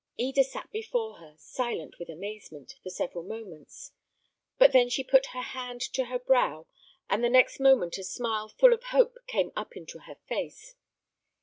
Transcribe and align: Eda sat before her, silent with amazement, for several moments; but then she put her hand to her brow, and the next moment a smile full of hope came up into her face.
Eda 0.17 0.43
sat 0.43 0.71
before 0.71 1.17
her, 1.17 1.35
silent 1.37 1.99
with 1.99 2.09
amazement, 2.09 2.73
for 2.81 2.89
several 2.89 3.23
moments; 3.23 3.91
but 4.57 4.71
then 4.71 4.89
she 4.89 5.03
put 5.03 5.27
her 5.27 5.43
hand 5.43 5.79
to 5.79 6.05
her 6.05 6.17
brow, 6.17 6.65
and 7.07 7.23
the 7.23 7.29
next 7.29 7.59
moment 7.59 7.99
a 7.99 8.03
smile 8.03 8.49
full 8.49 8.73
of 8.73 8.81
hope 8.85 9.19
came 9.27 9.51
up 9.55 9.77
into 9.77 9.99
her 9.99 10.15
face. 10.27 10.73